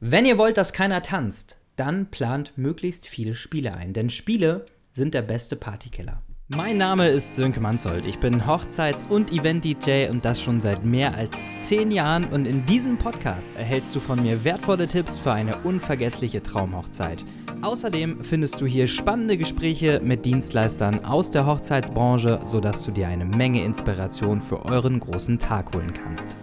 Wenn 0.00 0.26
ihr 0.26 0.36
wollt, 0.36 0.58
dass 0.58 0.74
keiner 0.74 1.02
tanzt, 1.02 1.56
dann 1.76 2.10
plant 2.10 2.52
möglichst 2.56 3.06
viele 3.06 3.34
Spiele 3.34 3.72
ein, 3.72 3.94
denn 3.94 4.10
Spiele 4.10 4.66
sind 4.92 5.14
der 5.14 5.22
beste 5.22 5.56
Partykiller. 5.56 6.20
Mein 6.48 6.76
Name 6.76 7.08
ist 7.08 7.34
Sönke 7.34 7.60
Manzold. 7.60 8.04
Ich 8.04 8.18
bin 8.18 8.46
Hochzeits- 8.46 9.06
und 9.08 9.32
Event-DJ 9.32 10.10
und 10.10 10.22
das 10.26 10.42
schon 10.42 10.60
seit 10.60 10.84
mehr 10.84 11.14
als 11.14 11.46
zehn 11.60 11.90
Jahren. 11.90 12.24
Und 12.24 12.46
in 12.46 12.66
diesem 12.66 12.98
Podcast 12.98 13.56
erhältst 13.56 13.96
du 13.96 14.00
von 14.00 14.22
mir 14.22 14.44
wertvolle 14.44 14.86
Tipps 14.86 15.16
für 15.16 15.32
eine 15.32 15.56
unvergessliche 15.64 16.42
Traumhochzeit. 16.42 17.24
Außerdem 17.62 18.22
findest 18.22 18.60
du 18.60 18.66
hier 18.66 18.88
spannende 18.88 19.38
Gespräche 19.38 20.02
mit 20.04 20.26
Dienstleistern 20.26 21.06
aus 21.06 21.30
der 21.30 21.46
Hochzeitsbranche, 21.46 22.40
sodass 22.44 22.84
du 22.84 22.90
dir 22.90 23.08
eine 23.08 23.24
Menge 23.24 23.64
Inspiration 23.64 24.42
für 24.42 24.66
euren 24.66 25.00
großen 25.00 25.38
Tag 25.38 25.74
holen 25.74 25.94
kannst. 25.94 26.36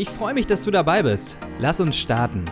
Ich 0.00 0.08
freue 0.08 0.32
mich, 0.32 0.46
dass 0.46 0.64
du 0.64 0.70
dabei 0.70 1.02
bist. 1.02 1.36
Lass 1.58 1.78
uns 1.78 1.94
starten. 1.94 2.46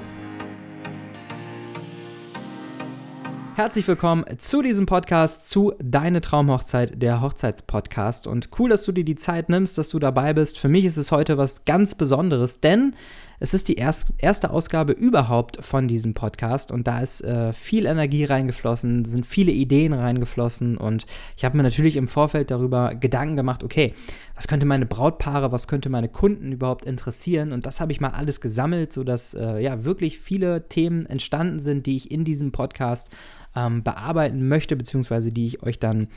Herzlich 3.56 3.89
willkommen 3.89 4.27
zu 4.37 4.61
diesem 4.61 4.84
Podcast, 4.84 5.48
zu 5.48 5.73
Deine 5.79 6.20
Traumhochzeit, 6.20 7.01
der 7.01 7.23
Hochzeitspodcast. 7.23 8.27
Und 8.27 8.51
cool, 8.59 8.69
dass 8.69 8.84
du 8.84 8.92
dir 8.92 9.03
die 9.03 9.15
Zeit 9.15 9.48
nimmst, 9.48 9.79
dass 9.79 9.89
du 9.89 9.98
dabei 9.98 10.34
bist. 10.34 10.59
Für 10.59 10.69
mich 10.69 10.84
ist 10.84 10.98
es 10.98 11.11
heute 11.11 11.39
was 11.39 11.65
ganz 11.65 11.95
Besonderes, 11.95 12.61
denn 12.61 12.95
es 13.41 13.55
ist 13.55 13.69
die 13.69 13.74
erst, 13.74 14.15
erste 14.19 14.51
Ausgabe 14.51 14.92
überhaupt 14.92 15.65
von 15.65 15.88
diesem 15.88 16.15
Podcast 16.15 16.70
und 16.70 16.87
da 16.87 17.01
ist 17.01 17.23
äh, 17.23 17.52
viel 17.52 17.87
Energie 17.87 18.24
reingeflossen, 18.24 19.05
sind 19.05 19.27
viele 19.27 19.52
Ideen 19.52 19.92
reingeflossen 19.92 20.77
und 20.77 21.06
ich 21.37 21.45
habe 21.45 21.56
mir 21.56 21.62
natürlich 21.62 21.97
im 21.97 22.09
Vorfeld 22.09 22.51
darüber 22.51 22.95
Gedanken 22.95 23.37
gemacht, 23.37 23.62
okay, 23.62 23.95
was 24.34 24.48
könnte 24.48 24.66
meine 24.66 24.87
Brautpaare, 24.87 25.52
was 25.52 25.69
könnte 25.69 25.88
meine 25.88 26.09
Kunden 26.09 26.52
überhaupt 26.52 26.84
interessieren 26.84 27.52
und 27.52 27.66
das 27.66 27.80
habe 27.80 27.92
ich 27.92 28.01
mal 28.01 28.11
alles 28.11 28.41
gesammelt, 28.41 28.92
sodass 28.92 29.34
äh, 29.34 29.59
ja 29.61 29.84
wirklich 29.84 30.19
viele 30.19 30.69
Themen 30.69 31.06
entstanden 31.06 31.61
sind, 31.61 31.86
die 31.86 31.97
ich 31.97 32.11
in 32.11 32.25
diesem 32.25 32.52
Podcast 32.52 33.11
ähm, 33.55 33.83
bearbeiten 33.83 34.48
möchte, 34.48 34.77
beziehungsweise 34.77 35.33
die 35.33 35.47
ich 35.47 35.62
euch 35.62 35.78
dann 35.78 36.09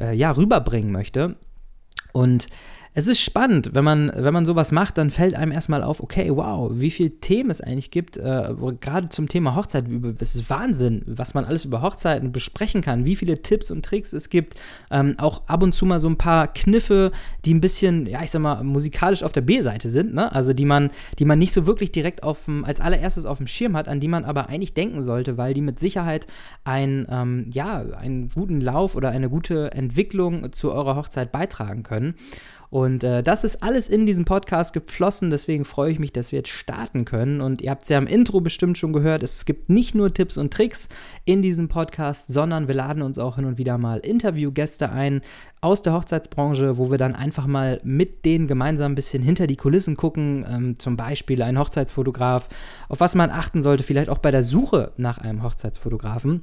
äh, 0.00 0.14
ja 0.14 0.30
rüberbringen 0.30 0.92
möchte. 0.92 1.36
Und 2.12 2.46
es 2.92 3.06
ist 3.06 3.20
spannend, 3.20 3.70
wenn 3.72 3.84
man, 3.84 4.10
wenn 4.16 4.34
man 4.34 4.44
sowas 4.44 4.72
macht, 4.72 4.98
dann 4.98 5.10
fällt 5.10 5.34
einem 5.36 5.52
erstmal 5.52 5.84
auf, 5.84 6.02
okay, 6.02 6.28
wow, 6.32 6.72
wie 6.74 6.90
viele 6.90 7.10
Themen 7.20 7.48
es 7.48 7.60
eigentlich 7.60 7.92
gibt, 7.92 8.16
äh, 8.16 8.52
gerade 8.80 9.08
zum 9.10 9.28
Thema 9.28 9.54
Hochzeit. 9.54 9.84
Es 10.18 10.34
ist 10.34 10.50
Wahnsinn, 10.50 11.02
was 11.06 11.32
man 11.32 11.44
alles 11.44 11.64
über 11.64 11.82
Hochzeiten 11.82 12.32
besprechen 12.32 12.80
kann, 12.82 13.04
wie 13.04 13.14
viele 13.14 13.42
Tipps 13.42 13.70
und 13.70 13.84
Tricks 13.84 14.12
es 14.12 14.28
gibt. 14.28 14.56
Ähm, 14.90 15.14
auch 15.18 15.46
ab 15.46 15.62
und 15.62 15.72
zu 15.72 15.86
mal 15.86 16.00
so 16.00 16.08
ein 16.08 16.18
paar 16.18 16.48
Kniffe, 16.48 17.12
die 17.44 17.54
ein 17.54 17.60
bisschen, 17.60 18.06
ja, 18.06 18.24
ich 18.24 18.32
sag 18.32 18.42
mal, 18.42 18.64
musikalisch 18.64 19.22
auf 19.22 19.32
der 19.32 19.42
B-Seite 19.42 19.88
sind, 19.88 20.12
ne? 20.12 20.32
Also 20.32 20.52
die 20.52 20.64
man, 20.64 20.90
die 21.20 21.24
man 21.24 21.38
nicht 21.38 21.52
so 21.52 21.66
wirklich 21.66 21.92
direkt 21.92 22.24
auf 22.24 22.48
als 22.64 22.80
allererstes 22.80 23.24
auf 23.24 23.38
dem 23.38 23.46
Schirm 23.46 23.76
hat, 23.76 23.86
an 23.86 24.00
die 24.00 24.08
man 24.08 24.24
aber 24.24 24.48
eigentlich 24.48 24.74
denken 24.74 25.04
sollte, 25.04 25.36
weil 25.36 25.54
die 25.54 25.60
mit 25.60 25.78
Sicherheit 25.78 26.26
ein, 26.64 27.06
ähm, 27.08 27.46
ja, 27.52 27.84
einen 27.96 28.30
guten 28.30 28.60
Lauf 28.60 28.96
oder 28.96 29.10
eine 29.10 29.30
gute 29.30 29.70
Entwicklung 29.72 30.52
zu 30.52 30.72
eurer 30.72 30.96
Hochzeit 30.96 31.30
beitragen 31.30 31.84
können. 31.84 32.14
Und 32.70 33.02
äh, 33.02 33.24
das 33.24 33.42
ist 33.42 33.64
alles 33.64 33.88
in 33.88 34.06
diesem 34.06 34.24
Podcast 34.24 34.72
geflossen. 34.72 35.30
Deswegen 35.30 35.64
freue 35.64 35.90
ich 35.90 35.98
mich, 35.98 36.12
dass 36.12 36.30
wir 36.30 36.38
jetzt 36.38 36.50
starten 36.50 37.04
können. 37.04 37.40
Und 37.40 37.62
ihr 37.62 37.70
habt 37.70 37.82
es 37.82 37.88
ja 37.88 37.98
im 37.98 38.06
Intro 38.06 38.40
bestimmt 38.40 38.78
schon 38.78 38.92
gehört. 38.92 39.24
Es 39.24 39.44
gibt 39.44 39.68
nicht 39.68 39.96
nur 39.96 40.14
Tipps 40.14 40.36
und 40.36 40.52
Tricks 40.52 40.88
in 41.24 41.42
diesem 41.42 41.68
Podcast, 41.68 42.28
sondern 42.28 42.68
wir 42.68 42.76
laden 42.76 43.02
uns 43.02 43.18
auch 43.18 43.36
hin 43.36 43.44
und 43.44 43.58
wieder 43.58 43.76
mal 43.76 43.98
Interviewgäste 43.98 44.90
ein 44.90 45.20
aus 45.60 45.82
der 45.82 45.94
Hochzeitsbranche, 45.94 46.78
wo 46.78 46.92
wir 46.92 46.98
dann 46.98 47.16
einfach 47.16 47.48
mal 47.48 47.80
mit 47.82 48.24
denen 48.24 48.46
gemeinsam 48.46 48.92
ein 48.92 48.94
bisschen 48.94 49.22
hinter 49.22 49.48
die 49.48 49.56
Kulissen 49.56 49.96
gucken. 49.96 50.46
Ähm, 50.48 50.78
zum 50.78 50.96
Beispiel 50.96 51.42
ein 51.42 51.58
Hochzeitsfotograf, 51.58 52.48
auf 52.88 53.00
was 53.00 53.16
man 53.16 53.30
achten 53.30 53.62
sollte, 53.62 53.82
vielleicht 53.82 54.08
auch 54.08 54.18
bei 54.18 54.30
der 54.30 54.44
Suche 54.44 54.92
nach 54.96 55.18
einem 55.18 55.42
Hochzeitsfotografen. 55.42 56.42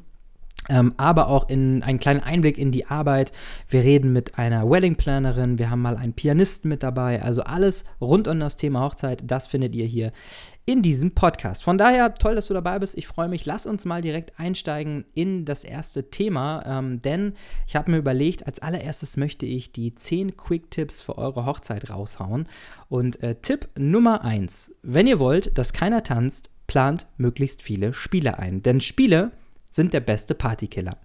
Ähm, 0.69 0.93
aber 0.97 1.27
auch 1.27 1.49
in 1.49 1.83
einen 1.83 1.99
kleinen 1.99 2.21
Einblick 2.21 2.57
in 2.57 2.71
die 2.71 2.85
Arbeit. 2.85 3.31
Wir 3.69 3.83
reden 3.83 4.13
mit 4.13 4.37
einer 4.37 4.69
Wedding-Plannerin, 4.69 5.59
wir 5.59 5.69
haben 5.69 5.81
mal 5.81 5.97
einen 5.97 6.13
Pianisten 6.13 6.69
mit 6.69 6.83
dabei. 6.83 7.21
Also 7.21 7.43
alles 7.43 7.85
rund 8.01 8.27
um 8.27 8.39
das 8.39 8.57
Thema 8.57 8.81
Hochzeit, 8.81 9.23
das 9.25 9.47
findet 9.47 9.75
ihr 9.75 9.85
hier 9.85 10.11
in 10.67 10.81
diesem 10.81 11.11
Podcast. 11.11 11.63
Von 11.63 11.77
daher 11.77 12.13
toll, 12.13 12.35
dass 12.35 12.47
du 12.47 12.53
dabei 12.53 12.77
bist. 12.77 12.97
Ich 12.97 13.07
freue 13.07 13.29
mich. 13.29 13.45
Lass 13.45 13.65
uns 13.65 13.85
mal 13.85 14.01
direkt 14.01 14.37
einsteigen 14.37 15.05
in 15.15 15.45
das 15.45 15.63
erste 15.63 16.09
Thema, 16.09 16.61
ähm, 16.65 17.01
denn 17.01 17.33
ich 17.65 17.77
habe 17.77 17.89
mir 17.89 17.97
überlegt, 17.97 18.45
als 18.45 18.59
allererstes 18.59 19.15
möchte 19.15 19.45
ich 19.45 19.71
die 19.71 19.95
10 19.95 20.35
Quick-Tipps 20.35 20.99
für 20.99 21.17
eure 21.17 21.45
Hochzeit 21.45 21.89
raushauen. 21.89 22.49
Und 22.89 23.23
äh, 23.23 23.35
Tipp 23.35 23.69
Nummer 23.77 24.25
1, 24.25 24.75
wenn 24.83 25.07
ihr 25.07 25.19
wollt, 25.19 25.57
dass 25.57 25.71
keiner 25.71 26.03
tanzt, 26.03 26.49
plant 26.67 27.07
möglichst 27.15 27.61
viele 27.63 27.93
Spiele 27.93 28.37
ein. 28.37 28.61
Denn 28.61 28.81
Spiele 28.81 29.31
sind 29.69 29.93
der 29.93 29.99
beste 29.99 30.35
Partykiller. 30.35 30.97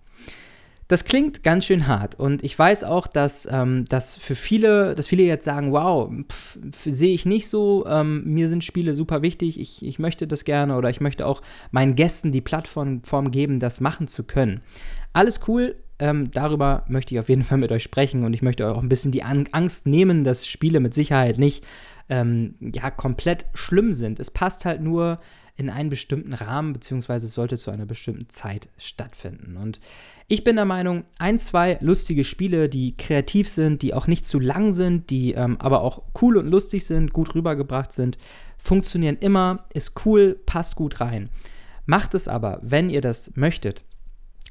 Das 0.89 1.05
klingt 1.05 1.43
ganz 1.43 1.65
schön 1.65 1.87
hart 1.87 2.17
und 2.17 2.45
ich 2.45 2.59
weiß 2.59 2.85
auch, 2.85 3.07
dass, 3.07 3.49
ähm, 3.51 3.87
dass 3.89 4.17
für 4.17 4.35
viele, 4.35 4.95
dass 4.95 5.07
viele 5.07 5.23
jetzt 5.23 5.45
sagen, 5.45 5.73
wow, 5.73 6.13
sehe 6.85 7.15
ich 7.15 7.25
nicht 7.25 7.49
so, 7.49 7.87
ähm, 7.87 8.25
mir 8.27 8.51
sind 8.51 8.63
Spiele 8.63 8.95
super 8.95 9.23
wichtig, 9.23 9.59
ich, 9.59 9.83
ich 9.83 9.99
möchte 9.99 10.27
das 10.27 10.45
gerne 10.45 10.77
oder 10.77 10.91
ich 10.91 11.01
möchte 11.01 11.27
auch 11.27 11.41
meinen 11.71 11.95
Gästen 11.95 12.31
die 12.31 12.43
Plattform 12.43 13.31
geben, 13.31 13.59
das 13.59 13.81
machen 13.81 14.07
zu 14.07 14.25
können. 14.25 14.61
Alles 15.15 15.41
cool, 15.49 15.77
ähm, 16.03 16.33
darüber 16.33 16.85
möchte 16.89 17.15
ich 17.15 17.21
auf 17.21 17.29
jeden 17.29 17.45
Fall 17.45 17.59
mit 17.59 17.71
euch 17.71 17.85
sprechen 17.85 18.25
und 18.25 18.35
ich 18.35 18.43
möchte 18.43 18.67
euch 18.67 18.73
auch 18.77 18.83
ein 18.83 18.89
bisschen 18.89 19.13
die 19.13 19.23
Angst 19.23 19.87
nehmen, 19.87 20.25
dass 20.25 20.49
Spiele 20.49 20.81
mit 20.81 20.95
Sicherheit 20.95 21.39
nicht 21.39 21.65
ähm, 22.09 22.57
ja, 22.61 22.91
komplett 22.91 23.47
schlimm 23.55 23.93
sind. 23.93 24.19
Es 24.19 24.31
passt 24.31 24.65
halt 24.65 24.81
nur 24.81 25.21
in 25.55 25.71
einen 25.71 25.91
bestimmten 25.91 26.33
Rahmen, 26.33 26.73
beziehungsweise 26.73 27.27
es 27.27 27.35
sollte 27.35 27.57
zu 27.57 27.71
einer 27.71 27.87
bestimmten 27.87 28.29
Zeit 28.29 28.69
stattfinden. 28.79 29.57
Und 29.57 29.79
ich 30.27 30.43
bin 30.43 30.57
der 30.57 30.65
Meinung, 30.65 31.05
ein, 31.19 31.39
zwei 31.39 31.79
lustige 31.81 32.25
Spiele, 32.25 32.69
die 32.69 32.97
kreativ 32.97 33.49
sind, 33.49 33.83
die 33.83 33.95
auch 33.95 34.09
nicht 34.09 34.27
zu 34.27 34.41
lang 34.41 34.73
sind, 34.73 35.09
die 35.09 35.35
ähm, 35.35 35.57
aber 35.61 35.83
auch 35.83 36.03
cool 36.21 36.37
und 36.37 36.49
lustig 36.49 36.85
sind, 36.85 37.13
gut 37.13 37.37
rübergebracht 37.37 37.93
sind, 37.93 38.19
funktionieren 38.59 39.19
immer, 39.21 39.67
ist 39.73 40.05
cool, 40.05 40.41
passt 40.47 40.75
gut 40.75 41.01
rein. 41.01 41.29
Macht 41.87 42.15
es 42.15 42.27
aber, 42.27 42.59
wenn 42.63 42.91
ihr 42.91 43.03
das 43.03 43.37
möchtet, 43.37 43.83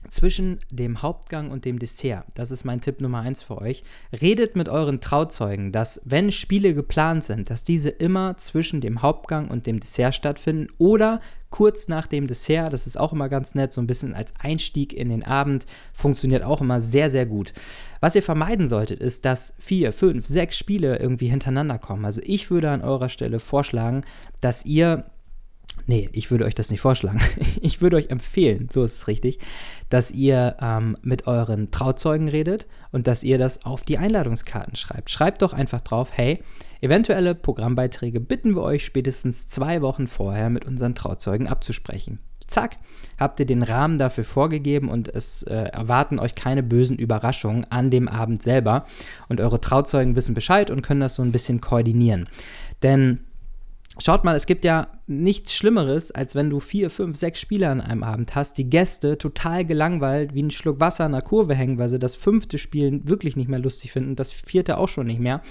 zwischen 0.09 0.59
dem 0.69 1.01
Hauptgang 1.01 1.51
und 1.51 1.65
dem 1.65 1.79
Dessert, 1.79 2.25
das 2.33 2.51
ist 2.51 2.65
mein 2.65 2.81
Tipp 2.81 3.01
Nummer 3.01 3.19
eins 3.19 3.43
für 3.43 3.57
euch, 3.59 3.83
redet 4.19 4.55
mit 4.55 4.69
euren 4.69 5.01
Trauzeugen, 5.01 5.71
dass 5.71 6.01
wenn 6.05 6.31
Spiele 6.31 6.73
geplant 6.73 7.23
sind, 7.23 7.49
dass 7.49 7.63
diese 7.63 7.89
immer 7.89 8.37
zwischen 8.37 8.81
dem 8.81 9.01
Hauptgang 9.01 9.49
und 9.49 9.67
dem 9.67 9.79
Dessert 9.79 10.15
stattfinden 10.15 10.67
oder 10.77 11.21
kurz 11.51 11.87
nach 11.87 12.07
dem 12.07 12.27
Dessert, 12.27 12.73
das 12.73 12.87
ist 12.87 12.97
auch 12.97 13.13
immer 13.13 13.29
ganz 13.29 13.53
nett, 13.55 13.73
so 13.73 13.81
ein 13.81 13.87
bisschen 13.87 14.15
als 14.15 14.33
Einstieg 14.39 14.93
in 14.93 15.09
den 15.09 15.23
Abend, 15.23 15.65
funktioniert 15.93 16.43
auch 16.43 16.61
immer 16.61 16.81
sehr, 16.81 17.11
sehr 17.11 17.25
gut. 17.25 17.53
Was 17.99 18.15
ihr 18.15 18.23
vermeiden 18.23 18.67
solltet, 18.67 19.01
ist, 19.01 19.25
dass 19.25 19.53
vier, 19.59 19.91
fünf, 19.91 20.25
sechs 20.25 20.57
Spiele 20.57 20.97
irgendwie 20.97 21.27
hintereinander 21.27 21.77
kommen. 21.77 22.05
Also 22.05 22.21
ich 22.23 22.49
würde 22.49 22.71
an 22.71 22.81
eurer 22.81 23.09
Stelle 23.09 23.39
vorschlagen, 23.39 24.03
dass 24.39 24.65
ihr 24.65 25.05
Nee, 25.85 26.09
ich 26.13 26.31
würde 26.31 26.45
euch 26.45 26.55
das 26.55 26.71
nicht 26.71 26.81
vorschlagen. 26.81 27.19
Ich 27.63 27.79
würde 27.79 27.97
euch 27.97 28.09
empfehlen, 28.09 28.69
so 28.71 28.83
ist 28.83 28.97
es 28.97 29.07
richtig, 29.07 29.39
dass 29.89 30.09
ihr 30.11 30.57
ähm, 30.61 30.97
mit 31.03 31.27
euren 31.27 31.69
Trauzeugen 31.69 32.27
redet 32.27 32.65
und 32.91 33.07
dass 33.07 33.23
ihr 33.23 33.37
das 33.37 33.65
auf 33.65 33.81
die 33.81 33.97
Einladungskarten 33.97 34.75
schreibt. 34.75 35.11
Schreibt 35.11 35.41
doch 35.41 35.53
einfach 35.53 35.81
drauf, 35.81 36.09
hey, 36.13 36.41
eventuelle 36.81 37.35
Programmbeiträge 37.35 38.19
bitten 38.19 38.55
wir 38.55 38.63
euch 38.63 38.83
spätestens 38.83 39.47
zwei 39.47 39.81
Wochen 39.81 40.07
vorher 40.07 40.49
mit 40.49 40.65
unseren 40.65 40.95
Trauzeugen 40.95 41.47
abzusprechen. 41.47 42.19
Zack, 42.47 42.77
habt 43.17 43.39
ihr 43.39 43.45
den 43.45 43.63
Rahmen 43.63 43.97
dafür 43.97 44.25
vorgegeben 44.25 44.89
und 44.89 45.07
es 45.07 45.43
äh, 45.43 45.53
erwarten 45.53 46.19
euch 46.19 46.35
keine 46.35 46.63
bösen 46.63 46.97
Überraschungen 46.97 47.65
an 47.69 47.89
dem 47.91 48.09
Abend 48.09 48.43
selber. 48.43 48.85
Und 49.29 49.39
eure 49.39 49.61
Trauzeugen 49.61 50.15
wissen 50.15 50.35
Bescheid 50.35 50.69
und 50.69 50.81
können 50.81 50.99
das 50.99 51.15
so 51.15 51.23
ein 51.23 51.31
bisschen 51.31 51.61
koordinieren. 51.61 52.27
Denn 52.83 53.19
Schaut 54.03 54.23
mal, 54.23 54.35
es 54.35 54.47
gibt 54.47 54.65
ja 54.65 54.87
nichts 55.05 55.53
Schlimmeres, 55.53 56.09
als 56.09 56.33
wenn 56.33 56.49
du 56.49 56.59
vier, 56.59 56.89
fünf, 56.89 57.17
sechs 57.17 57.39
Spieler 57.39 57.69
an 57.69 57.81
einem 57.81 58.01
Abend 58.01 58.33
hast, 58.33 58.57
die 58.57 58.67
Gäste 58.67 59.19
total 59.19 59.63
gelangweilt 59.63 60.33
wie 60.33 60.41
ein 60.41 60.49
Schluck 60.49 60.79
Wasser 60.79 61.05
an 61.05 61.11
der 61.11 61.21
Kurve 61.21 61.53
hängen, 61.53 61.77
weil 61.77 61.89
sie 61.89 61.99
das 61.99 62.15
fünfte 62.15 62.57
Spielen 62.57 63.07
wirklich 63.07 63.35
nicht 63.35 63.47
mehr 63.47 63.59
lustig 63.59 63.91
finden, 63.91 64.15
das 64.15 64.31
vierte 64.31 64.79
auch 64.79 64.87
schon 64.87 65.05
nicht 65.05 65.19
mehr. 65.19 65.41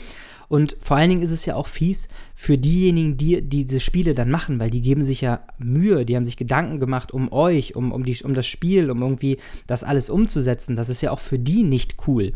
Und 0.49 0.77
vor 0.81 0.97
allen 0.97 1.11
Dingen 1.11 1.23
ist 1.23 1.31
es 1.31 1.47
ja 1.47 1.55
auch 1.55 1.69
fies 1.69 2.09
für 2.35 2.59
diejenigen, 2.59 3.17
die, 3.17 3.41
die 3.41 3.67
diese 3.67 3.79
Spiele 3.79 4.15
dann 4.15 4.33
machen, 4.33 4.59
weil 4.59 4.71
die 4.71 4.83
geben 4.83 5.05
sich 5.05 5.21
ja 5.21 5.45
Mühe, 5.59 6.05
die 6.05 6.17
haben 6.17 6.25
sich 6.25 6.37
Gedanken 6.37 6.81
gemacht 6.81 7.13
um 7.13 7.33
euch, 7.33 7.77
um, 7.77 7.93
um, 7.93 8.05
die, 8.05 8.21
um 8.25 8.35
das 8.35 8.49
Spiel, 8.49 8.91
um 8.91 9.01
irgendwie 9.01 9.39
das 9.69 9.85
alles 9.85 10.11
umzusetzen. 10.11 10.75
Das 10.75 10.89
ist 10.89 11.03
ja 11.03 11.13
auch 11.13 11.21
für 11.21 11.39
die 11.39 11.63
nicht 11.63 12.09
cool. 12.09 12.33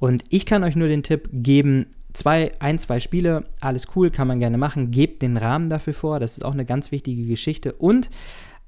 Und 0.00 0.24
ich 0.30 0.46
kann 0.46 0.64
euch 0.64 0.74
nur 0.74 0.88
den 0.88 1.04
Tipp 1.04 1.28
geben, 1.32 1.86
zwei, 2.12 2.52
ein, 2.58 2.78
zwei 2.78 3.00
Spiele, 3.00 3.44
alles 3.60 3.86
cool, 3.96 4.10
kann 4.10 4.28
man 4.28 4.38
gerne 4.38 4.58
machen. 4.58 4.90
Gebt 4.90 5.22
den 5.22 5.36
Rahmen 5.36 5.70
dafür 5.70 5.94
vor, 5.94 6.20
das 6.20 6.38
ist 6.38 6.44
auch 6.44 6.52
eine 6.52 6.64
ganz 6.64 6.90
wichtige 6.92 7.26
Geschichte. 7.26 7.72
Und 7.72 8.10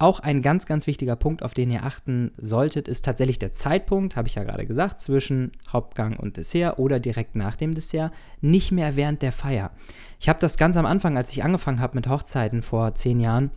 Auch 0.01 0.21
ein 0.21 0.41
ganz, 0.41 0.65
ganz 0.65 0.87
wichtiger 0.87 1.15
Punkt, 1.15 1.43
auf 1.43 1.53
den 1.53 1.71
ihr 1.71 1.85
achten 1.85 2.33
solltet, 2.39 2.89
ist 2.89 3.05
tatsächlich 3.05 3.39
der 3.39 3.53
Zeitpunkt, 3.53 4.17
habe 4.17 4.29
ich 4.29 4.35
ja 4.35 4.45
gerade 4.45 4.65
gesagt, 4.65 5.03
zwischen 5.03 5.53
Hauptgang 5.71 6.17
und 6.17 6.39
Dessert 6.39 6.79
oder 6.79 6.99
direkt 6.99 7.37
nach 7.37 7.55
dem 7.55 7.75
Dessert, 7.75 8.11
nicht 8.41 8.73
mehr 8.73 8.97
während 8.97 9.21
der 9.21 9.31
Feier. 9.31 9.73
Ich 10.19 10.31
habe 10.31 10.41
das 10.41 10.57
ganz 10.57 10.79
am 10.79 10.87
Anfang, 10.87 11.19
als 11.19 11.31
ich 11.33 11.45
angefangen 11.45 11.81
habe 11.81 11.97
mit 11.97 12.09
Hochzeiten 12.09 12.63
vor 12.63 12.95
zehn 12.95 13.21
Jahren, 13.21 13.51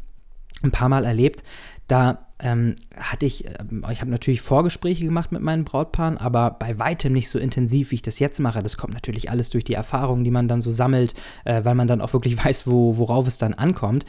ein 0.63 0.71
paar 0.71 0.89
Mal 0.89 1.06
erlebt. 1.06 1.44
Da 1.88 2.27
ähm, 2.44 2.75
hatte 2.95 3.25
ich, 3.25 3.45
äh, 3.45 3.57
ich 3.92 4.01
habe 4.01 4.12
natürlich 4.12 4.42
Vorgespräche 4.42 5.06
gemacht 5.06 5.31
mit 5.31 5.42
meinen 5.42 5.63
Brautpaaren, 5.63 6.18
aber 6.18 6.51
bei 6.51 6.78
weitem 6.78 7.13
nicht 7.13 7.30
so 7.30 7.40
intensiv, 7.40 7.92
wie 7.92 7.95
ich 7.95 8.01
das 8.01 8.19
jetzt 8.19 8.40
mache. 8.40 8.62
Das 8.62 8.78
kommt 8.78 8.94
natürlich 8.94 9.31
alles 9.31 9.50
durch 9.50 9.63
die 9.63 9.74
Erfahrungen, 9.74 10.25
die 10.25 10.31
man 10.31 10.50
dann 10.50 10.60
so 10.60 10.72
sammelt, 10.72 11.13
äh, 11.45 11.63
weil 11.63 11.74
man 11.74 11.88
dann 11.88 12.01
auch 12.01 12.12
wirklich 12.12 12.38
weiß, 12.45 12.68
wo, 12.68 12.98
worauf 12.98 13.28
es 13.28 13.38
dann 13.38 13.54
ankommt. 13.54 14.06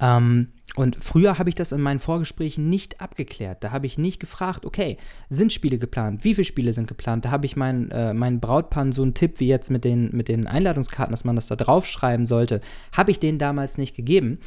Ähm, 0.00 0.48
und 0.76 1.02
früher 1.02 1.38
habe 1.38 1.48
ich 1.48 1.54
das 1.54 1.72
in 1.72 1.80
meinen 1.80 1.98
Vorgesprächen 1.98 2.68
nicht 2.68 3.00
abgeklärt. 3.00 3.64
Da 3.64 3.72
habe 3.72 3.86
ich 3.86 3.96
nicht 3.96 4.20
gefragt, 4.20 4.66
okay, 4.66 4.98
sind 5.30 5.52
Spiele 5.52 5.78
geplant? 5.78 6.24
Wie 6.24 6.34
viele 6.34 6.44
Spiele 6.44 6.74
sind 6.74 6.88
geplant? 6.88 7.24
Da 7.24 7.30
habe 7.30 7.46
ich 7.46 7.56
meinen, 7.56 7.90
äh, 7.90 8.12
meinen 8.12 8.38
Brautpaaren 8.38 8.92
so 8.92 9.02
einen 9.02 9.14
Tipp 9.14 9.40
wie 9.40 9.48
jetzt 9.48 9.70
mit 9.70 9.84
den, 9.84 10.10
mit 10.14 10.28
den 10.28 10.46
Einladungskarten, 10.46 11.12
dass 11.12 11.24
man 11.24 11.36
das 11.36 11.46
da 11.46 11.56
draufschreiben 11.56 12.26
sollte, 12.26 12.60
habe 12.92 13.10
ich 13.10 13.18
denen 13.18 13.38
damals 13.38 13.78
nicht 13.78 13.96
gegeben. 13.96 14.38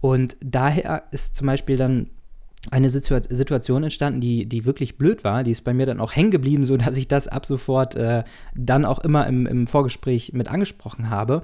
Und 0.00 0.36
daher 0.40 1.04
ist 1.10 1.36
zum 1.36 1.46
Beispiel 1.46 1.76
dann 1.76 2.10
eine 2.70 2.90
Situation 2.90 3.82
entstanden, 3.82 4.20
die, 4.20 4.46
die 4.46 4.64
wirklich 4.64 4.98
blöd 4.98 5.24
war. 5.24 5.44
Die 5.44 5.50
ist 5.50 5.64
bei 5.64 5.74
mir 5.74 5.86
dann 5.86 6.00
auch 6.00 6.14
hängen 6.14 6.30
geblieben, 6.30 6.64
sodass 6.64 6.96
ich 6.96 7.08
das 7.08 7.28
ab 7.28 7.46
sofort 7.46 7.94
äh, 7.94 8.24
dann 8.54 8.84
auch 8.84 8.98
immer 9.00 9.26
im, 9.26 9.46
im 9.46 9.66
Vorgespräch 9.66 10.32
mit 10.32 10.48
angesprochen 10.48 11.10
habe. 11.10 11.42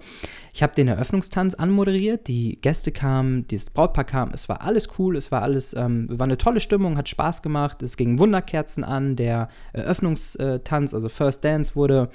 Ich 0.53 0.63
habe 0.63 0.75
den 0.75 0.89
Eröffnungstanz 0.89 1.55
anmoderiert, 1.55 2.29
die 2.29 2.59
Gäste 2.61 2.93
kamen, 2.93 3.47
das 3.49 3.71
Brautpaar 3.71 4.05
kam, 4.05 4.31
es 4.33 4.49
war 4.49 4.63
alles 4.63 4.89
cool, 4.99 5.17
es 5.17 5.33
war 5.33 5.43
alles, 5.43 5.75
ähm, 5.75 6.07
war 6.11 6.27
eine 6.27 6.39
tolle 6.39 6.61
Stimmung, 6.61 6.97
hat 6.97 7.09
Spaß 7.09 7.43
gemacht, 7.43 7.83
es 7.83 7.97
gingen 7.97 8.19
Wunderkerzen 8.19 8.85
an, 8.85 9.17
der 9.17 9.49
Eröffnungstanz, 9.73 10.95
also 10.95 11.09
First 11.09 11.45
Dance 11.45 11.75
wurde 11.75 12.11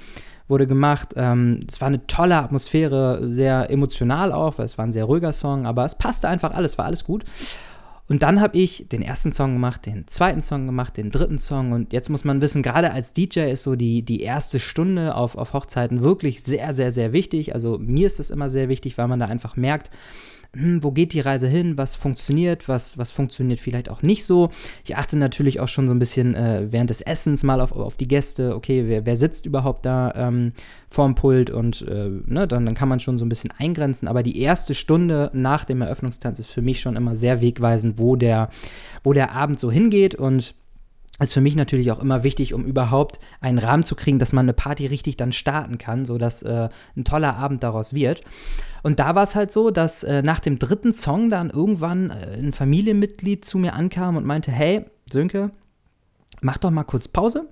wurde 0.48 0.66
gemacht. 0.66 1.14
Ähm, 1.16 1.60
es 1.68 1.82
war 1.82 1.88
eine 1.88 2.08
tolle 2.08 2.38
Atmosphäre, 2.38 3.30
sehr 3.30 3.70
emotional 3.70 4.32
auch, 4.32 4.58
weil 4.58 4.66
es 4.66 4.78
war 4.78 4.86
ein 4.86 4.92
sehr 4.92 5.06
ruhiger 5.06 5.34
Song, 5.34 5.66
aber 5.66 5.86
es 5.86 5.96
passte 5.96 6.28
einfach 6.28 6.52
alles, 6.52 6.78
war 6.78 6.86
alles 6.86 7.04
gut. 7.04 7.24
Und 8.10 8.24
dann 8.24 8.40
habe 8.40 8.58
ich 8.58 8.88
den 8.90 9.02
ersten 9.02 9.34
Song 9.34 9.54
gemacht, 9.54 9.86
den 9.86 10.08
zweiten 10.08 10.42
Song 10.42 10.66
gemacht, 10.66 10.96
den 10.96 11.12
dritten 11.12 11.40
Song. 11.40 11.74
Und 11.74 11.92
jetzt 11.92 12.10
muss 12.10 12.24
man 12.24 12.42
wissen, 12.42 12.64
gerade 12.64 12.92
als 12.92 13.12
DJ 13.12 13.52
ist 13.52 13.64
so 13.64 13.76
die, 13.76 14.02
die 14.02 14.22
erste 14.22 14.60
Stunde 14.60 15.16
auf, 15.16 15.36
auf 15.36 15.54
Hochzeiten 15.54 16.04
wirklich 16.04 16.42
sehr, 16.42 16.74
sehr, 16.74 16.92
sehr 16.94 17.12
wichtig. 17.12 17.54
Also 17.54 17.78
mir 17.78 18.08
ist 18.08 18.20
das 18.20 18.30
immer 18.30 18.50
sehr 18.50 18.70
wichtig, 18.70 18.98
weil 18.98 19.10
man 19.10 19.20
da 19.20 19.26
einfach 19.26 19.58
merkt, 19.58 19.92
hm, 20.56 20.84
wo 20.84 20.92
geht 20.92 21.14
die 21.14 21.20
Reise 21.20 21.48
hin, 21.48 21.78
was 21.78 21.96
funktioniert, 21.96 22.68
was, 22.68 22.98
was 22.98 23.12
funktioniert 23.12 23.60
vielleicht 23.60 23.90
auch 23.90 24.02
nicht 24.02 24.26
so. 24.26 24.50
Ich 24.86 24.96
achte 24.96 25.18
natürlich 25.18 25.60
auch 25.60 25.68
schon 25.68 25.88
so 25.88 25.94
ein 25.94 26.00
bisschen 26.00 26.36
äh, 26.36 26.68
während 26.72 26.90
des 26.90 27.02
Essens 27.02 27.44
mal 27.44 27.62
auf, 27.62 27.72
auf 27.72 27.98
die 27.98 28.08
Gäste, 28.08 28.56
okay, 28.56 28.86
wer, 28.88 29.06
wer 29.06 29.18
sitzt 29.18 29.46
überhaupt 29.46 29.86
da 29.86 30.14
ähm, 30.16 30.54
vorm 30.90 31.16
Pult? 31.16 31.50
Und 31.50 31.82
äh, 31.88 32.10
ne, 32.26 32.48
dann, 32.48 32.66
dann 32.66 32.76
kann 32.76 32.90
man 32.90 33.00
schon 33.00 33.18
so 33.18 33.26
ein 33.26 33.30
bisschen 33.30 33.54
eingrenzen. 33.58 34.08
Aber 34.08 34.24
die 34.24 34.42
erste 34.42 34.74
Stunde 34.74 35.30
nach 35.34 35.66
dem 35.66 35.82
Eröffnungstanz 35.82 36.40
ist 36.40 36.50
für 36.50 36.62
mich 36.62 36.80
schon 36.80 36.96
immer 36.96 37.16
sehr 37.16 37.42
wegweisend, 37.42 38.00
wo 38.00 38.16
der, 38.16 38.50
wo 39.04 39.14
der 39.14 39.34
Abend 39.34 39.60
so 39.60 39.72
hingeht. 39.72 40.16
Und 40.16 40.56
ist 41.20 41.34
für 41.34 41.42
mich 41.42 41.56
natürlich 41.56 41.92
auch 41.92 42.00
immer 42.00 42.24
wichtig, 42.24 42.54
um 42.54 42.66
überhaupt 42.66 43.20
einen 43.42 43.58
Rahmen 43.58 43.84
zu 43.84 43.96
kriegen, 43.96 44.20
dass 44.20 44.34
man 44.34 44.46
eine 44.46 44.54
Party 44.54 44.86
richtig 44.86 45.18
dann 45.18 45.32
starten 45.32 45.78
kann, 45.78 46.06
sodass 46.06 46.44
äh, 46.44 46.70
ein 46.96 47.06
toller 47.06 47.36
Abend 47.36 47.64
daraus 47.64 47.94
wird. 47.94 48.24
Und 48.84 49.00
da 49.00 49.16
war 49.16 49.24
es 49.24 49.36
halt 49.36 49.52
so, 49.52 49.72
dass 49.72 50.04
äh, 50.04 50.22
nach 50.22 50.40
dem 50.40 50.60
dritten 50.60 50.94
Song 50.94 51.30
dann 51.30 51.50
irgendwann 51.50 52.12
äh, 52.12 52.38
ein 52.38 52.54
Familienmitglied 52.54 53.44
zu 53.44 53.58
mir 53.58 53.74
ankam 53.74 54.16
und 54.16 54.26
meinte, 54.26 54.52
hey, 54.52 54.86
Sönke, 55.12 55.52
mach 56.42 56.58
doch 56.58 56.72
mal 56.72 56.84
kurz 56.84 57.08
Pause. 57.08 57.48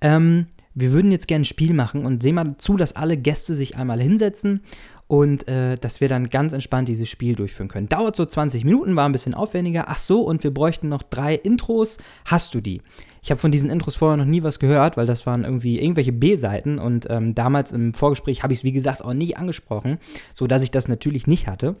Ähm, 0.00 0.46
wir 0.74 0.92
würden 0.92 1.10
jetzt 1.10 1.28
gerne 1.28 1.42
ein 1.42 1.46
Spiel 1.46 1.74
machen 1.74 2.06
und 2.06 2.22
sehen 2.22 2.34
mal 2.34 2.54
zu, 2.58 2.76
dass 2.76 2.96
alle 2.96 3.16
Gäste 3.16 3.54
sich 3.54 3.76
einmal 3.76 4.00
hinsetzen 4.00 4.62
und 5.10 5.48
äh, 5.48 5.76
dass 5.76 6.00
wir 6.00 6.08
dann 6.08 6.28
ganz 6.28 6.52
entspannt 6.52 6.86
dieses 6.86 7.08
Spiel 7.08 7.34
durchführen 7.34 7.68
können. 7.68 7.88
Dauert 7.88 8.14
so 8.14 8.24
20 8.24 8.64
Minuten, 8.64 8.94
war 8.94 9.08
ein 9.08 9.12
bisschen 9.12 9.34
aufwendiger. 9.34 9.86
Ach 9.88 9.98
so, 9.98 10.20
und 10.20 10.44
wir 10.44 10.54
bräuchten 10.54 10.88
noch 10.88 11.02
drei 11.02 11.34
Intros. 11.34 11.98
Hast 12.24 12.54
du 12.54 12.60
die? 12.60 12.80
Ich 13.20 13.32
habe 13.32 13.40
von 13.40 13.50
diesen 13.50 13.70
Intros 13.70 13.96
vorher 13.96 14.16
noch 14.16 14.24
nie 14.24 14.44
was 14.44 14.60
gehört, 14.60 14.96
weil 14.96 15.06
das 15.06 15.26
waren 15.26 15.42
irgendwie 15.42 15.80
irgendwelche 15.80 16.12
B-Seiten 16.12 16.78
und 16.78 17.08
ähm, 17.10 17.34
damals 17.34 17.72
im 17.72 17.92
Vorgespräch 17.92 18.44
habe 18.44 18.52
ich 18.52 18.60
es 18.60 18.64
wie 18.64 18.70
gesagt 18.70 19.04
auch 19.04 19.12
nicht 19.12 19.36
angesprochen, 19.36 19.98
so 20.32 20.46
dass 20.46 20.62
ich 20.62 20.70
das 20.70 20.86
natürlich 20.86 21.26
nicht 21.26 21.48
hatte. 21.48 21.74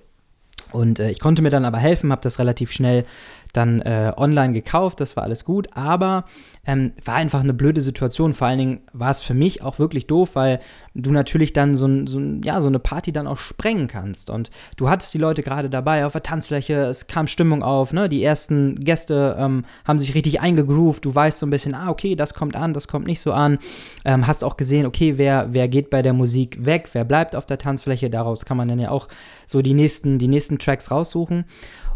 Und 0.72 0.98
äh, 0.98 1.10
ich 1.10 1.20
konnte 1.20 1.42
mir 1.42 1.50
dann 1.50 1.64
aber 1.64 1.78
helfen, 1.78 2.12
habe 2.12 2.22
das 2.22 2.38
relativ 2.38 2.72
schnell 2.72 3.04
dann 3.52 3.80
äh, 3.82 4.12
online 4.16 4.52
gekauft, 4.52 5.00
das 5.00 5.16
war 5.16 5.24
alles 5.24 5.44
gut, 5.44 5.68
aber 5.74 6.24
ähm, 6.66 6.92
war 7.04 7.14
einfach 7.14 7.40
eine 7.40 7.54
blöde 7.54 7.80
Situation. 7.80 8.34
Vor 8.34 8.46
allen 8.46 8.58
Dingen 8.58 8.80
war 8.92 9.10
es 9.10 9.20
für 9.20 9.34
mich 9.34 9.62
auch 9.62 9.78
wirklich 9.78 10.06
doof, 10.06 10.30
weil 10.34 10.60
du 10.94 11.10
natürlich 11.10 11.52
dann 11.52 11.74
so, 11.74 11.86
ein, 11.86 12.06
so, 12.06 12.18
ein, 12.18 12.42
ja, 12.42 12.60
so 12.60 12.66
eine 12.66 12.78
Party 12.78 13.12
dann 13.12 13.26
auch 13.26 13.38
sprengen 13.38 13.88
kannst. 13.88 14.30
Und 14.30 14.50
du 14.76 14.88
hattest 14.88 15.12
die 15.14 15.18
Leute 15.18 15.42
gerade 15.42 15.70
dabei 15.70 16.04
auf 16.06 16.12
der 16.12 16.22
Tanzfläche, 16.22 16.74
es 16.74 17.06
kam 17.06 17.26
Stimmung 17.26 17.62
auf, 17.62 17.92
ne? 17.92 18.08
die 18.08 18.22
ersten 18.22 18.76
Gäste 18.76 19.36
ähm, 19.38 19.64
haben 19.84 19.98
sich 19.98 20.14
richtig 20.14 20.40
eingegroovt, 20.40 21.04
du 21.04 21.14
weißt 21.14 21.38
so 21.38 21.46
ein 21.46 21.50
bisschen, 21.50 21.74
ah, 21.74 21.88
okay, 21.88 22.14
das 22.14 22.34
kommt 22.34 22.56
an, 22.56 22.74
das 22.74 22.88
kommt 22.88 23.06
nicht 23.06 23.20
so 23.20 23.32
an. 23.32 23.58
Ähm, 24.04 24.26
hast 24.26 24.44
auch 24.44 24.56
gesehen, 24.56 24.86
okay, 24.86 25.14
wer, 25.16 25.48
wer 25.52 25.68
geht 25.68 25.90
bei 25.90 26.02
der 26.02 26.12
Musik 26.12 26.64
weg, 26.64 26.90
wer 26.92 27.04
bleibt 27.04 27.34
auf 27.34 27.46
der 27.46 27.58
Tanzfläche, 27.58 28.10
daraus 28.10 28.44
kann 28.44 28.56
man 28.56 28.68
dann 28.68 28.78
ja 28.78 28.90
auch 28.90 29.08
so 29.46 29.62
die 29.62 29.74
nächsten, 29.74 30.18
die 30.18 30.28
nächsten 30.28 30.58
Tracks 30.60 30.90
raussuchen. 30.90 31.44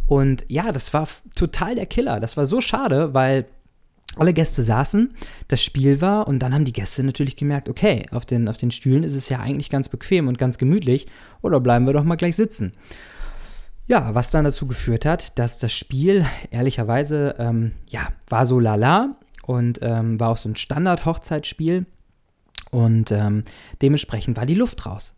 Und 0.07 0.45
ja, 0.49 0.73
das 0.73 0.93
war 0.93 1.09
total 1.35 1.77
der 1.77 1.87
Killer. 1.87 2.21
Das 2.21 2.37
war 2.37 2.47
so 2.47 2.61
schade, 2.61 3.15
weil 3.15 3.47
alle 4.17 4.33
Gäste 4.33 4.63
saßen, 4.63 5.13
das 5.49 5.63
Spiel 5.63 6.01
war 6.01 6.29
und 6.29 6.39
dann 6.39 6.55
haben 6.55 6.65
die 6.65 6.73
Gäste 6.73 7.03
natürlich 7.03 7.37
gemerkt, 7.37 7.69
okay, 7.69 8.07
auf 8.13 8.25
den, 8.25 8.49
auf 8.49 8.57
den 8.57 8.71
Stühlen 8.71 9.03
ist 9.03 9.15
es 9.15 9.29
ja 9.29 9.41
eigentlich 9.41 9.71
ganz 9.71 9.89
bequem 9.89 10.29
und 10.29 10.39
ganz 10.39 10.59
gemütlich 10.59 11.07
oder 11.43 11.59
bleiben 11.61 11.87
wir 11.87 11.93
doch 11.93 12.05
mal 12.05 12.17
gleich 12.17 12.37
sitzen. 12.37 12.73
Ja, 13.87 14.15
was 14.15 14.31
dann 14.31 14.45
dazu 14.45 14.67
geführt 14.67 15.05
hat, 15.05 15.39
dass 15.39 15.59
das 15.59 15.73
Spiel 15.73 16.25
ehrlicherweise, 16.51 17.35
ähm, 17.39 17.73
ja, 17.89 18.09
war 18.29 18.47
so 18.47 18.59
lala 18.61 19.17
und 19.47 19.81
ähm, 19.83 20.19
war 20.21 20.31
auch 20.31 20.37
so 20.37 20.49
ein 20.49 20.57
Standard-Hochzeitsspiel 20.57 21.85
und 22.71 23.11
ähm, 23.11 23.45
dementsprechend 23.83 24.37
war 24.37 24.47
die 24.47 24.55
Luft 24.55 24.87
raus. 24.87 25.15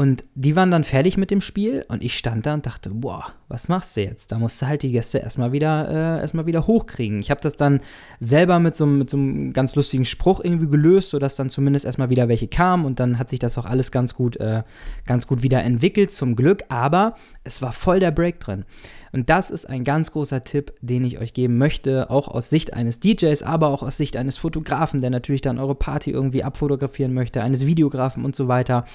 Und 0.00 0.24
die 0.34 0.56
waren 0.56 0.70
dann 0.70 0.84
fertig 0.84 1.18
mit 1.18 1.30
dem 1.30 1.42
Spiel 1.42 1.84
und 1.88 2.02
ich 2.02 2.16
stand 2.16 2.46
da 2.46 2.54
und 2.54 2.64
dachte, 2.64 2.88
boah, 2.88 3.34
was 3.48 3.68
machst 3.68 3.98
du 3.98 4.00
jetzt? 4.00 4.32
Da 4.32 4.38
musst 4.38 4.62
du 4.62 4.66
halt 4.66 4.82
die 4.82 4.92
Gäste 4.92 5.18
erstmal 5.18 5.52
wieder, 5.52 5.90
äh, 5.90 6.20
erstmal 6.22 6.46
wieder 6.46 6.66
hochkriegen. 6.66 7.20
Ich 7.20 7.30
habe 7.30 7.42
das 7.42 7.56
dann 7.56 7.82
selber 8.18 8.60
mit 8.60 8.74
so, 8.74 8.86
mit 8.86 9.10
so 9.10 9.18
einem 9.18 9.52
ganz 9.52 9.74
lustigen 9.74 10.06
Spruch 10.06 10.40
irgendwie 10.42 10.68
gelöst, 10.68 11.10
sodass 11.10 11.36
dann 11.36 11.50
zumindest 11.50 11.84
erstmal 11.84 12.08
wieder 12.08 12.28
welche 12.28 12.48
kamen 12.48 12.86
und 12.86 12.98
dann 12.98 13.18
hat 13.18 13.28
sich 13.28 13.40
das 13.40 13.58
auch 13.58 13.66
alles 13.66 13.92
ganz 13.92 14.14
gut, 14.14 14.38
äh, 14.38 14.62
ganz 15.04 15.26
gut 15.26 15.42
wieder 15.42 15.62
entwickelt, 15.62 16.12
zum 16.12 16.34
Glück. 16.34 16.62
Aber 16.70 17.14
es 17.44 17.60
war 17.60 17.72
voll 17.72 18.00
der 18.00 18.10
Break 18.10 18.40
drin. 18.40 18.64
Und 19.12 19.28
das 19.28 19.50
ist 19.50 19.68
ein 19.68 19.84
ganz 19.84 20.12
großer 20.12 20.44
Tipp, 20.44 20.72
den 20.80 21.04
ich 21.04 21.18
euch 21.18 21.34
geben 21.34 21.58
möchte, 21.58 22.08
auch 22.08 22.28
aus 22.28 22.48
Sicht 22.48 22.72
eines 22.72 23.00
DJs, 23.00 23.42
aber 23.42 23.68
auch 23.68 23.82
aus 23.82 23.98
Sicht 23.98 24.16
eines 24.16 24.38
Fotografen, 24.38 25.02
der 25.02 25.10
natürlich 25.10 25.42
dann 25.42 25.58
eure 25.58 25.74
Party 25.74 26.10
irgendwie 26.10 26.44
abfotografieren 26.44 27.12
möchte, 27.12 27.42
eines 27.42 27.66
Videografen 27.66 28.24
und 28.24 28.34
so 28.34 28.48
weiter 28.48 28.86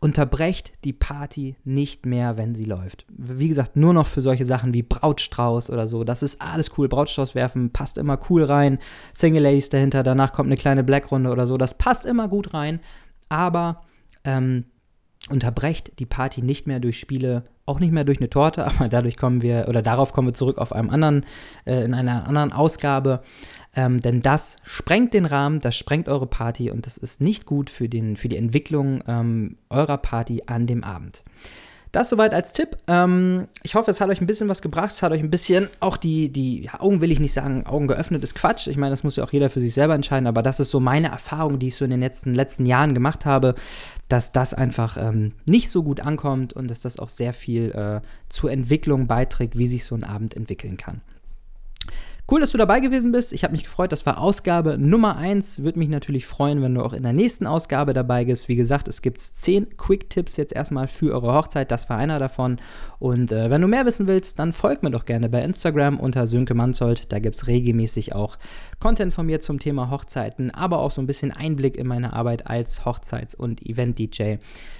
unterbrecht 0.00 0.72
die 0.84 0.92
Party 0.92 1.56
nicht 1.64 2.06
mehr, 2.06 2.36
wenn 2.36 2.54
sie 2.54 2.64
läuft. 2.64 3.04
Wie 3.08 3.48
gesagt, 3.48 3.76
nur 3.76 3.92
noch 3.92 4.06
für 4.06 4.22
solche 4.22 4.44
Sachen 4.44 4.72
wie 4.72 4.82
Brautstrauß 4.82 5.70
oder 5.70 5.88
so. 5.88 6.04
Das 6.04 6.22
ist 6.22 6.40
alles 6.40 6.70
cool. 6.78 6.88
Brautstrauß 6.88 7.34
werfen 7.34 7.72
passt 7.72 7.98
immer 7.98 8.18
cool 8.30 8.44
rein. 8.44 8.78
Single 9.12 9.42
Ladies 9.42 9.70
dahinter, 9.70 10.02
danach 10.02 10.32
kommt 10.32 10.48
eine 10.48 10.56
kleine 10.56 10.84
Black-Runde 10.84 11.30
oder 11.30 11.46
so. 11.46 11.56
Das 11.56 11.76
passt 11.76 12.06
immer 12.06 12.28
gut 12.28 12.54
rein. 12.54 12.80
Aber 13.28 13.82
ähm, 14.24 14.66
unterbrecht 15.30 15.98
die 15.98 16.06
Party 16.06 16.42
nicht 16.42 16.66
mehr 16.66 16.80
durch 16.80 17.00
Spiele, 17.00 17.44
auch 17.68 17.80
nicht 17.80 17.92
mehr 17.92 18.04
durch 18.04 18.18
eine 18.18 18.30
Torte, 18.30 18.66
aber 18.78 18.88
dadurch 18.88 19.16
kommen 19.16 19.42
wir, 19.42 19.66
oder 19.68 19.82
darauf 19.82 20.12
kommen 20.12 20.28
wir 20.28 20.34
zurück 20.34 20.58
auf 20.58 20.72
einem 20.72 20.90
anderen, 20.90 21.26
äh, 21.64 21.84
in 21.84 21.94
einer 21.94 22.26
anderen 22.26 22.52
Ausgabe. 22.52 23.22
Ähm, 23.76 24.00
denn 24.00 24.20
das 24.20 24.56
sprengt 24.64 25.14
den 25.14 25.26
Rahmen, 25.26 25.60
das 25.60 25.76
sprengt 25.76 26.08
eure 26.08 26.26
Party 26.26 26.70
und 26.70 26.86
das 26.86 26.96
ist 26.96 27.20
nicht 27.20 27.46
gut 27.46 27.70
für, 27.70 27.88
den, 27.88 28.16
für 28.16 28.28
die 28.28 28.36
Entwicklung 28.36 29.04
ähm, 29.06 29.56
eurer 29.70 29.98
Party 29.98 30.42
an 30.46 30.66
dem 30.66 30.82
Abend. 30.82 31.22
Das 31.92 32.10
soweit 32.10 32.34
als 32.34 32.52
Tipp. 32.52 32.76
Ähm, 32.86 33.48
ich 33.62 33.74
hoffe, 33.74 33.90
es 33.90 34.00
hat 34.00 34.10
euch 34.10 34.20
ein 34.20 34.26
bisschen 34.26 34.48
was 34.48 34.62
gebracht. 34.62 34.92
Es 34.92 35.02
hat 35.02 35.12
euch 35.12 35.22
ein 35.22 35.30
bisschen 35.30 35.68
auch 35.80 35.96
die, 35.96 36.30
die 36.30 36.64
ja, 36.64 36.80
Augen 36.80 37.00
will 37.00 37.10
ich 37.10 37.20
nicht 37.20 37.32
sagen, 37.32 37.66
Augen 37.66 37.88
geöffnet 37.88 38.22
ist 38.22 38.34
Quatsch. 38.34 38.66
Ich 38.66 38.76
meine, 38.76 38.90
das 38.90 39.04
muss 39.04 39.16
ja 39.16 39.24
auch 39.24 39.32
jeder 39.32 39.50
für 39.50 39.60
sich 39.60 39.72
selber 39.72 39.94
entscheiden, 39.94 40.26
aber 40.26 40.42
das 40.42 40.60
ist 40.60 40.70
so 40.70 40.80
meine 40.80 41.08
Erfahrung, 41.08 41.58
die 41.58 41.68
ich 41.68 41.76
so 41.76 41.84
in 41.84 41.90
den 41.90 42.00
letzten, 42.00 42.34
letzten 42.34 42.66
Jahren 42.66 42.94
gemacht 42.94 43.24
habe, 43.24 43.54
dass 44.08 44.32
das 44.32 44.54
einfach 44.54 44.96
ähm, 44.98 45.32
nicht 45.46 45.70
so 45.70 45.82
gut 45.82 46.00
ankommt 46.00 46.52
und 46.52 46.70
dass 46.70 46.82
das 46.82 46.98
auch 46.98 47.08
sehr 47.08 47.32
viel 47.32 47.70
äh, 47.72 48.00
zur 48.28 48.50
Entwicklung 48.50 49.06
beiträgt, 49.06 49.56
wie 49.56 49.66
sich 49.66 49.84
so 49.84 49.94
ein 49.94 50.04
Abend 50.04 50.34
entwickeln 50.34 50.76
kann. 50.76 51.00
Cool, 52.30 52.40
dass 52.40 52.50
du 52.50 52.58
dabei 52.58 52.80
gewesen 52.80 53.10
bist. 53.10 53.32
Ich 53.32 53.42
habe 53.42 53.52
mich 53.52 53.64
gefreut. 53.64 53.90
Das 53.90 54.04
war 54.04 54.18
Ausgabe 54.18 54.76
Nummer 54.76 55.16
1. 55.16 55.62
Würde 55.62 55.78
mich 55.78 55.88
natürlich 55.88 56.26
freuen, 56.26 56.60
wenn 56.60 56.74
du 56.74 56.82
auch 56.82 56.92
in 56.92 57.02
der 57.02 57.14
nächsten 57.14 57.46
Ausgabe 57.46 57.94
dabei 57.94 58.26
bist. 58.26 58.48
Wie 58.48 58.56
gesagt, 58.56 58.86
es 58.86 59.00
gibt 59.00 59.22
10 59.22 59.78
Quick-Tipps 59.78 60.36
jetzt 60.36 60.52
erstmal 60.52 60.88
für 60.88 61.14
eure 61.14 61.32
Hochzeit. 61.32 61.70
Das 61.70 61.88
war 61.88 61.96
einer 61.96 62.18
davon. 62.18 62.58
Und 62.98 63.32
äh, 63.32 63.48
wenn 63.48 63.62
du 63.62 63.66
mehr 63.66 63.86
wissen 63.86 64.08
willst, 64.08 64.38
dann 64.38 64.52
folg 64.52 64.82
mir 64.82 64.90
doch 64.90 65.06
gerne 65.06 65.30
bei 65.30 65.42
Instagram 65.42 65.98
unter 65.98 66.26
Sönke 66.26 66.52
Manzold. 66.52 67.10
Da 67.12 67.18
gibt 67.18 67.34
es 67.34 67.46
regelmäßig 67.46 68.14
auch 68.14 68.36
Content 68.78 69.14
von 69.14 69.24
mir 69.24 69.40
zum 69.40 69.58
Thema 69.58 69.90
Hochzeiten, 69.90 70.50
aber 70.50 70.80
auch 70.80 70.90
so 70.90 71.00
ein 71.00 71.06
bisschen 71.06 71.32
Einblick 71.32 71.78
in 71.78 71.86
meine 71.86 72.12
Arbeit 72.12 72.46
als 72.46 72.84
Hochzeits- 72.84 73.36
und 73.36 73.64
Event-DJ. 73.64 74.36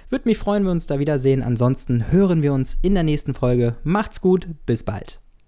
Würde 0.09 0.29
mich 0.29 0.37
freuen, 0.37 0.61
wenn 0.61 0.67
wir 0.67 0.73
uns 0.73 0.85
da 0.85 0.99
wiedersehen. 0.99 1.41
Ansonsten 1.41 2.11
hören 2.11 2.43
wir 2.43 2.53
uns 2.53 2.77
in 2.83 2.93
der 2.93 3.03
nächsten 3.03 3.33
Folge. 3.33 3.75
Macht's 3.83 4.21
gut, 4.21 4.47
bis 4.67 4.83
bald. 4.83 5.19